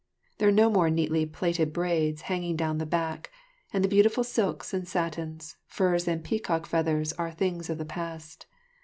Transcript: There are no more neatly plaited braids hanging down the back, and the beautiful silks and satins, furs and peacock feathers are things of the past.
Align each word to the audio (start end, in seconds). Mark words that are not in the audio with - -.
There 0.39 0.49
are 0.49 0.51
no 0.51 0.67
more 0.71 0.89
neatly 0.89 1.27
plaited 1.27 1.71
braids 1.73 2.23
hanging 2.23 2.55
down 2.55 2.79
the 2.79 2.87
back, 2.87 3.29
and 3.71 3.83
the 3.83 3.87
beautiful 3.87 4.23
silks 4.23 4.73
and 4.73 4.87
satins, 4.87 5.57
furs 5.67 6.07
and 6.07 6.23
peacock 6.23 6.65
feathers 6.65 7.13
are 7.19 7.29
things 7.29 7.69
of 7.69 7.77
the 7.77 7.85
past. 7.85 8.47